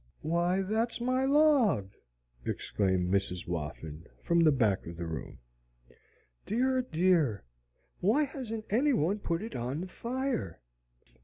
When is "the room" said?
4.97-5.37